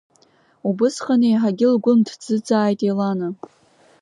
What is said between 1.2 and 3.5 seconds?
еиҳагьы лгәы нҭӡыӡааит Елана.